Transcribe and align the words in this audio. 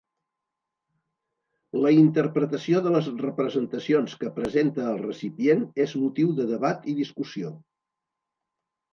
La 1.81 1.89
interpretació 1.97 2.79
de 2.87 2.93
les 2.95 3.09
representacions 3.25 4.15
que 4.21 4.31
presenta 4.37 4.85
el 4.93 4.97
recipient 5.03 5.61
és 5.85 5.93
motiu 6.05 6.31
de 6.41 6.47
debat 6.53 6.89
i 6.93 6.97
discussió. 7.01 7.53